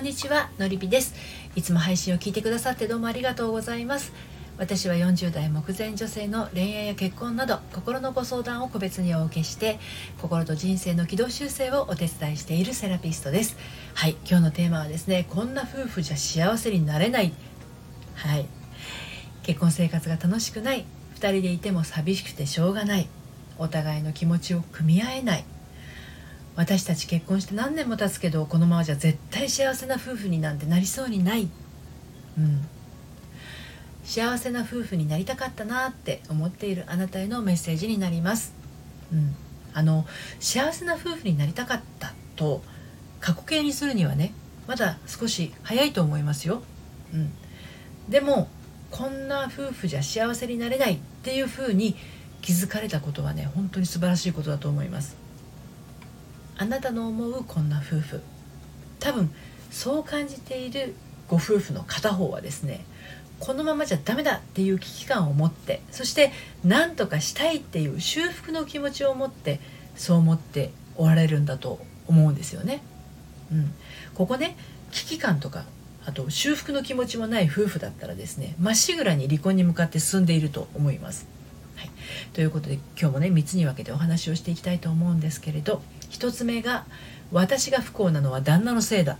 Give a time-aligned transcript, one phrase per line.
[0.00, 1.14] んにちはのりぴです。
[1.54, 4.14] いつも配信を聞いてくださってどうもありがとうございます。
[4.56, 9.78] 私は40代目前女性の恋愛や結婚など心のご相談を個別にお受けして
[10.20, 13.58] 心と人生の軌道修正をお手伝いしているセラピストです。
[13.92, 17.34] はい今日のテーマはですねこんな夫婦じゃ幸せになれない。
[18.14, 18.46] はい。
[19.42, 20.86] 結婚生活が楽しくない。
[21.16, 23.06] 2人でいても寂しくてしょうがない。
[23.58, 25.44] お互いの気持ちを組み合えない。
[26.60, 31.48] 私たち結婚して何年も経つけどこのままじゃ絶対幸せな夫婦になんてなりそうにない、
[32.36, 32.68] うん、
[34.04, 38.52] 幸せな夫婦になりたかったなって思っているあなたへのメッセージになります、
[39.10, 39.34] うん、
[39.72, 40.04] あの
[40.38, 42.60] 幸せな夫婦になりたかったと
[43.20, 44.34] 過去形にするにはね
[44.68, 46.62] まだ少し早いと思いますよ、
[47.14, 47.32] うん、
[48.10, 48.50] でも
[48.90, 51.96] こんな夫婦じゃ幸せになれないっていうふうに
[52.42, 55.19] 気づかれたことはね本当に素晴らしいことだと思います。
[56.60, 58.20] あなたの思うこんな夫婦
[58.98, 59.30] 多分
[59.70, 60.94] そう感じている
[61.26, 62.84] ご夫婦の片方はですね
[63.38, 69.58] このままじゃダメだっていう危機感を持ってそして何とかしたいっていう修復の気持ちを持って
[69.96, 72.82] そう思っておられるんだと思うんですよね。
[73.50, 73.72] うん、
[74.14, 74.54] ここね
[74.90, 75.64] 危機感とか
[76.04, 81.26] あと修復の気持ちもない夫婦だったらですねまっしぐらに離婚に向かって進んでいると思います。
[81.76, 81.90] はい、
[82.34, 85.80] ということで今日もね3つに分けてお話をしていきたいと思うんですけれど
[86.10, 86.84] 1つ目が
[87.32, 89.18] 「私が不幸なのは旦那のせいだ」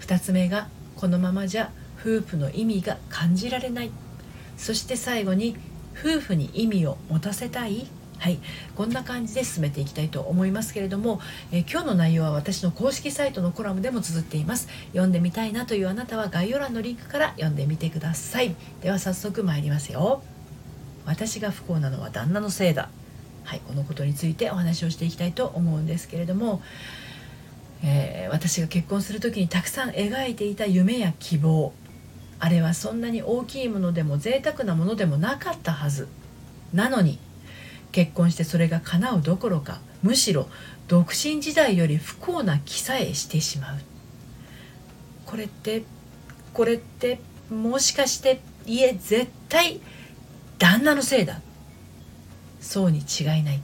[0.00, 1.70] 2つ目が「このままじゃ
[2.00, 3.90] 夫婦の意味が感じられない」
[4.58, 5.56] そして最後に
[5.98, 7.86] 「夫婦に意味を持たせたい」
[8.18, 8.38] はい、
[8.74, 11.20] こんな感じで進めていきたいと思いますけれども、
[11.52, 14.68] え今日の内容は私の公式サイトのコラムでも綴っています。
[14.92, 18.54] 読んでみたいなというあなたは概要欄のリンクから読んでみてください。
[18.80, 20.22] では早速参りますよ。
[21.04, 22.88] 私が不幸なのは旦那のせいだ。
[23.44, 26.62] はい、このことについてお話をしていきたいと思うんですけれども、
[27.82, 31.72] えー、私が結婚する時にたくさん描いていた夢や希望
[32.40, 36.08] あれはそんなに大きいものでも贅沢なものでもなかったはず。
[36.72, 37.18] なのに
[37.92, 40.48] 結婚してそれが叶うどころかむしろ
[40.88, 43.78] 独身時代より不幸な気さえしてしまう。
[45.26, 45.84] これって
[46.52, 47.20] これって
[47.50, 49.80] もしかしていえ絶対
[50.58, 51.40] 旦那のせいだ。
[52.64, 53.60] そうに違いない。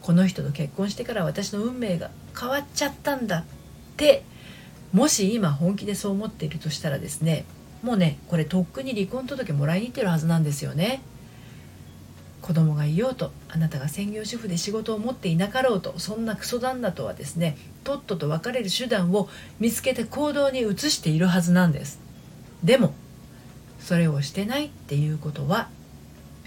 [0.00, 3.44] この人と結婚してから私の運命が変わっちゃったんだっ
[3.96, 4.22] て
[4.92, 7.44] もし今本気でそう思っているとしたらですね
[7.82, 11.02] もうねこれとっくに離婚届もらいに行ってるはずなんですよね。
[12.40, 19.28] 子供がいようとあなたが専業主婦で仕事を持っていなかろうとそんなクソ旦那とはですねとっとと別れる手段を
[19.58, 21.98] 見つけて行動に移しているはずなんです。
[22.62, 22.94] でも
[23.80, 25.68] それをしてないっていうことは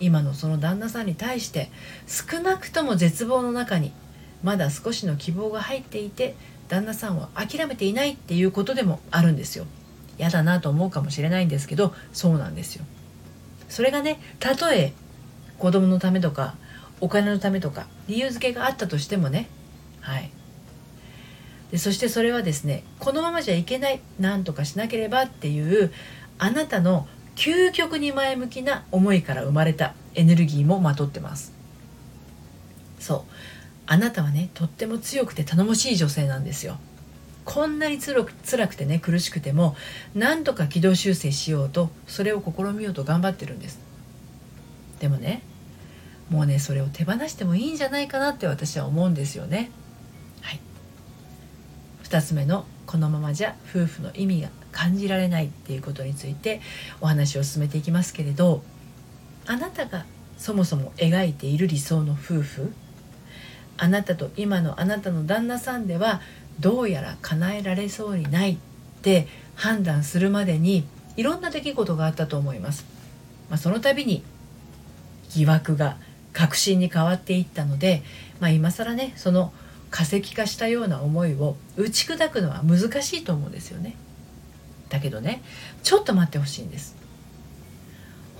[0.00, 1.70] 今のその旦那さんに対して
[2.06, 3.92] 少なくとも絶望の中に
[4.42, 6.34] まだ少しの希望が入っていて
[6.68, 9.66] 旦那さんを諦めていないっていうことでもあるんですよ。
[10.18, 12.84] 嫌だなと思うかもしれないんですけどそうなんですよ。
[13.68, 14.92] それがねたとえ
[15.58, 16.54] 子供のためとか
[17.00, 19.48] お金のためとか理由付けがあったとしてもね
[20.00, 20.30] はい。
[21.70, 25.92] でそしてそれはですねこのままじゃいけない何とかしなければっていう
[26.38, 31.52] あなたの究極に前向きな思いから生まれたエネルギーもまとってます。
[33.00, 33.32] そう。
[33.86, 36.78] あなたはねとっても強くて頼もしい女性なんですよ。
[37.44, 39.76] こんなにつらく辛くてね苦しくても
[40.14, 43.78] 何とか軌道修正しようとそれを試みようと頑張ってるんです。
[45.00, 45.42] でもね
[46.30, 49.70] もうねそれを手放してもいいんじゃないかなって私は思うんですよね。
[50.40, 50.60] はい。
[52.04, 56.60] 2つ目のこのままじゃ夫婦の意味が感じられないっていうことについて
[57.00, 58.62] お話を進めていきますけれど
[59.46, 60.04] あなたが
[60.36, 62.72] そもそも描いている理想の夫婦
[63.76, 66.20] あなたと今のあなたの旦那さんでは
[66.60, 68.56] どうやら叶えられそうにないっ
[69.02, 70.84] て判断するまでに
[71.16, 72.84] いろんな出来事があったと思います。
[73.48, 74.22] まあ、その度に
[75.30, 75.96] 疑惑が
[76.32, 78.02] 確信に変わっていったので、
[78.40, 79.52] まあ、今更ねその
[79.94, 83.94] 化石化したような思いを打ち砕くのは難しいと思うんですよね
[84.88, 85.40] だけどね
[85.84, 86.96] ちょっと待ってほしいんです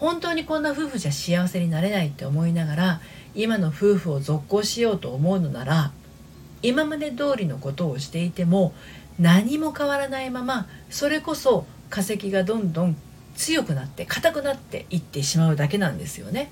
[0.01, 3.01] 本当にこんな夫婦じゃ幸せになれないって思いながら
[3.37, 5.93] 今の夫婦を続行しようと思うのなら
[6.63, 8.75] 今まで通りのことをしていても
[9.21, 12.97] 何も変わらないままそれこそ化石がどんどん
[13.37, 16.51] 強くなって硬くなっていってしまうだけなんですよね。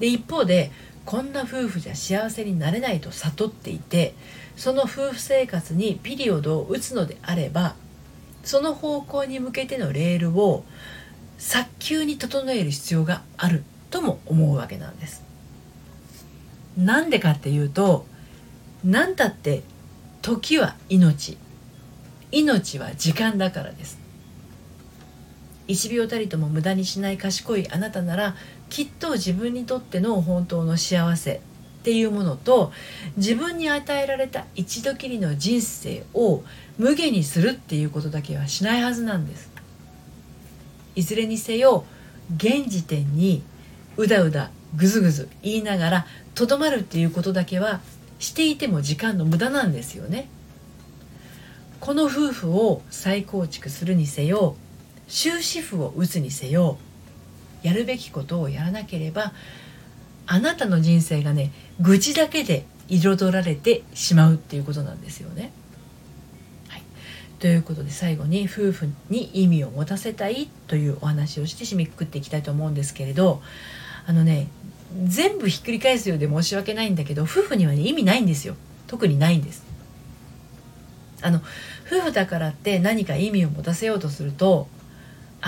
[0.00, 0.70] で一方で
[1.06, 4.14] こんな夫婦じゃ幸せになれないと悟っていて
[4.56, 7.76] その夫婦生活にピリオドを打つのであれば
[8.42, 10.64] その方向に向けてのレールを
[11.38, 15.22] 早急に整える必要があるとも思うわけなんです。
[16.76, 18.06] なんでかっていうと
[18.84, 19.62] 何だって
[20.22, 21.38] 時は命
[22.30, 23.98] 命は時間だからです
[25.68, 28.36] 1秒たりとも無駄にしない賢いあなたなら
[28.68, 31.40] きっと自分にとっての本当の幸せっ
[31.82, 32.72] ていうものと
[33.16, 36.42] 自分に与えられた一度きりの人生を
[36.78, 39.50] 無限にするっていうことだけはしないはずなんです。
[40.96, 41.84] いずれにせよ
[42.34, 43.42] 現時点に
[43.96, 47.80] うだうだぐずぐず言いながらとどまるっていうことだけは
[48.18, 50.28] していても時間の無駄なんですよね。
[51.80, 54.56] この夫婦を再構築するにせよ
[55.06, 56.78] 終止符を打つにせよ
[57.66, 59.32] やるべきことをやらなければ
[60.26, 65.50] あなたの人生がね愚痴だけで彩られてしまうっていうことなんですよね。
[66.68, 66.82] はい、
[67.40, 73.42] ということで最後に夫婦に意味を持たせたいというお話をして締めくくっていきたいと思うんですけれど
[74.06, 74.46] あのね
[75.04, 78.54] 全部ひっくり返すようで申し訳ないんだけど夫婦にはね意味ないんですよ
[78.86, 79.64] 特にないんです。
[81.22, 81.40] あの
[81.86, 84.68] 夫婦だからって何か意味を持たせようとすると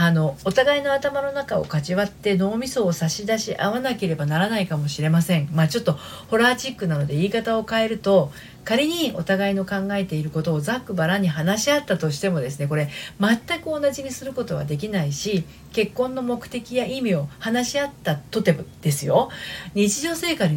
[0.01, 5.49] あのお互いの頭の中をかち割って脳みそを差し出し合わなければならないかもしれません。
[5.53, 5.95] まあちょっと
[6.29, 8.31] ホラーチックなので言い方を変えると
[8.65, 19.31] 仮にお互いの考えていることをざっくばらんに話し合ったとしてもですねこれ全く同じにすることはできないし結婚の目的や意味を話し合ったとてもですよ。
[19.75, 20.55] 日常生活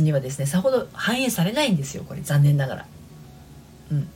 [0.00, 2.20] にはですねさほど反映されないんですよこれ。
[2.20, 2.86] 残念ながら。
[3.92, 4.08] うん、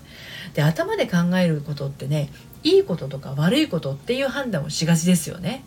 [0.54, 2.30] で頭で考えることってね
[2.66, 5.62] いいこととか悪いことっていう判断をしがちですよね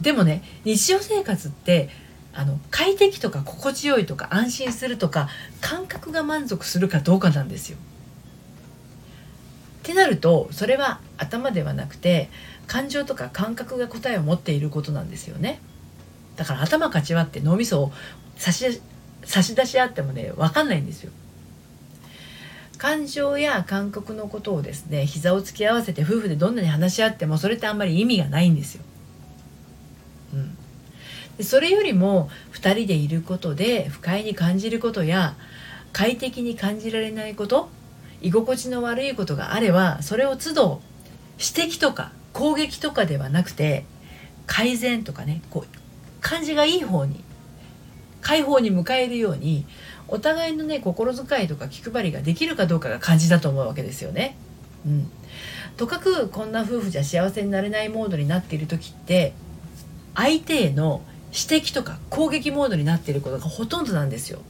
[0.00, 1.88] でもね日常生活って
[2.32, 5.28] あの快適とか心地よいとか安心するとか
[5.60, 7.78] 感覚が満足するかどうかなんですよ。
[9.80, 12.28] ってなるとそれは頭ではなくて
[12.66, 15.60] 感情とか感覚が答えを持っていることなんですよね。
[16.36, 17.92] だから頭かち割って脳みそを
[18.36, 18.80] 差し
[19.24, 21.12] 差し出し合ってもね分かんないんですよ。
[22.80, 28.82] 感情や感覚のことをですね膝を突き合わせて夫婦でどんなに話し合ってもそれってあんまり意味がないんですよ。
[30.32, 30.56] うん、
[31.36, 35.34] でそれよりも2人でいることで不快に感じることや
[35.92, 37.68] 快適に感じられないこと
[38.22, 40.80] 居心地の悪いことがあればそれを都度
[41.38, 43.84] 指摘とか攻撃とかではなくて
[44.46, 45.76] 改善とかねこう
[46.22, 47.22] 感じがいい方に
[48.22, 49.66] 解放に迎えるように
[50.10, 54.36] お互いのね心遣いとか気配りができるかどうかが肝心だと思うわけですよね。
[54.84, 55.10] うん、
[55.76, 59.32] とかくこんな夫婦じゃ幸せになれないモードになっている時って
[60.14, 61.02] 相手への
[61.32, 64.40] 指摘とか攻撃モードになっていることがほとんどなんですよ。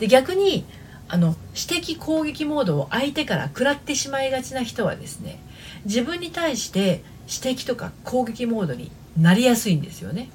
[0.00, 0.64] で逆に
[1.08, 5.40] あの指摘攻撃モードを相手から食らってしまいがちな人はですね
[5.84, 10.30] 自分に対して指摘とか攻撃モードになりやすいんですよね。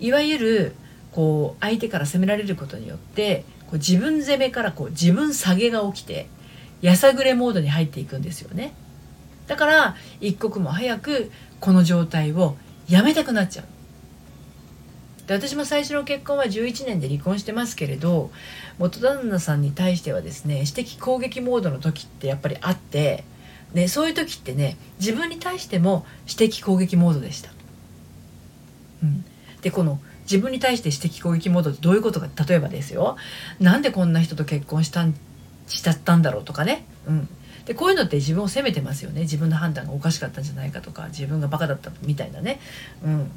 [0.00, 0.74] いわゆる
[1.14, 6.26] こう相手から責められることによってこう自分攻めからこう自分下げが起きて
[6.82, 8.74] やさぐれモードに入っていくんですよね。
[9.46, 11.30] だから一刻も早く
[11.60, 12.56] この状態を
[12.88, 13.66] やめたくなっちゃう。
[15.28, 18.30] で私も最初の結婚は11年で離婚してますけれど
[18.78, 23.24] 元旦那さんに対してはですね指摘攻撃モードの時ってやっぱりあって、
[23.72, 27.50] ね、そういう時ってね自分に対しても指摘攻撃モードでした。
[29.02, 29.24] うん、
[29.62, 33.16] でこの自分に対して指摘攻撃モードってどういうことか例えばですよ。
[33.60, 35.14] なんでこんな人と結婚したん
[35.66, 37.28] しちゃったんだろうとかね、うん、
[37.64, 39.22] でこういうのって自分を責めてますよね。
[39.22, 42.60] 自分の判断がおかしかったんじゃないかとか自分がバカだったみたいなね、
[43.04, 43.30] うん、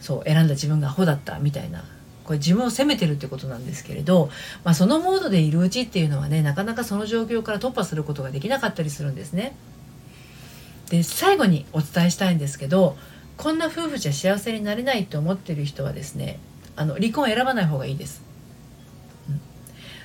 [0.00, 1.84] そう選んだ自分がアホだったみたいな。
[2.24, 4.30] これ自分を責めてるってことなんですけれど、
[4.64, 9.54] まあ、そのモードでいるうちっていうのはねなかなかその状況から突破することができなかったりするんですね。
[10.88, 12.96] で最後にお伝えしたいんですけど
[13.36, 16.38] こんな夫婦じゃ幸せになれないと思ってる人はですね
[16.76, 18.22] あの離婚を選ばない方がいいです、
[19.28, 19.40] うん、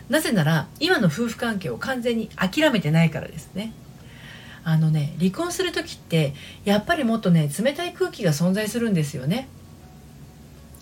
[0.09, 3.73] なぜなら今の夫婦関係を完全に諦めてないからですね。
[4.63, 6.33] あのね離婚する時って
[6.65, 9.47] やっぱりもっとね冷たい空気が存在するんですよね。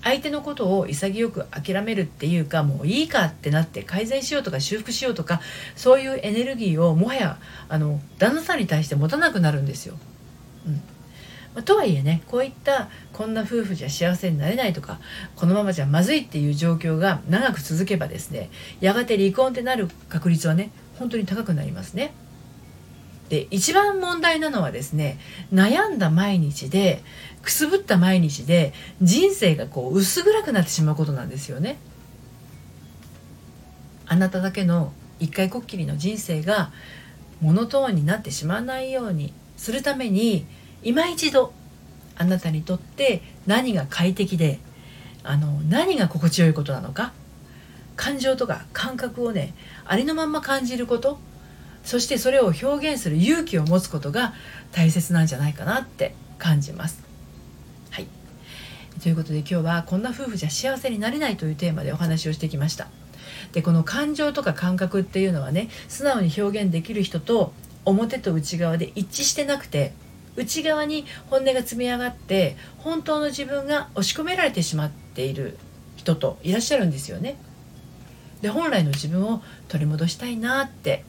[0.03, 5.41] 相手のことを潔く諦めるっていうかもういいかってなって改善しようとか修復しようとか
[5.75, 7.37] そういうエネルギーをもはや
[7.67, 9.95] あの旦那さんに対して持たなくなるんですよ。
[10.65, 10.81] うん。
[11.57, 14.99] まあとはいえねこういったこんな夫婦じゃ幸せになれないとか
[15.35, 22.13] このままじゃまずいっていう状況が長く続けばですねやがて離婚ってなる確率はね本当に高くなりますね。
[23.29, 25.19] で一番問題なのはですね
[25.51, 27.03] 悩んだ毎日で
[27.41, 31.77] くすぶった毎日で人生がこう薄暗くなってしまうことなんですよね。
[34.05, 36.71] あなただけの一回こっきりの人生が
[37.41, 40.45] モノトーンになってしまわないようにするために
[40.83, 41.53] 今一度
[42.17, 44.59] あなたにとって何が快適で
[45.23, 47.13] あの何が心地よいことなのか
[47.95, 49.53] 感情とか感覚をね
[49.85, 51.19] ありのまんま感じること
[51.83, 54.33] そしてそれを表現する勇気を持つことが
[54.71, 57.01] 大切なんじゃないかなって感じます。
[57.91, 58.07] はい、
[59.01, 62.87] ということで今日は「こんな夫婦じゃ幸せになれない」というテーマでお話をしてきました。
[63.53, 67.53] でこの感情とか感覚っていうのはね素直に表現できる人と
[67.85, 69.93] 表と内側で一致してなくて
[70.37, 75.57] 内側に本音が積み上がって本当の自分が押し込められてしまっている
[75.97, 77.37] 人といらっしゃるんですよね。
[78.41, 81.03] で本来の自分を取り戻したいなって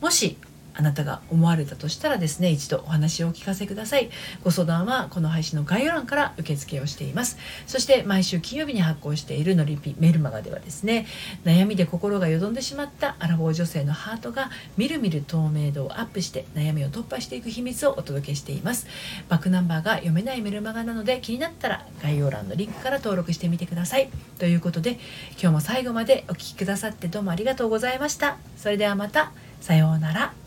[0.00, 0.36] もし
[0.74, 4.10] あなたが思われたとしたらですね一度お話をお聞かせください。
[4.42, 7.38] ご相談はこの配信の概要欄から受付をしています。
[7.66, 11.06] そして毎週金曜日に発行しているのりぴメルマガではですね
[11.44, 18.86] 悩みで心がよどんでしまったアラフォー女性のハートがみるみる透明度をアップして悩みを突破していく秘密をお届けしています。
[19.28, 24.10] バックナンバーが読めないメルマガなので気になったら概要欄のリンクから登録してみてください。
[24.38, 24.98] ということで
[25.32, 28.38] 今日も最後までお聴きくださってどうもありがとうございました。
[28.56, 30.41] それではまたさようなら。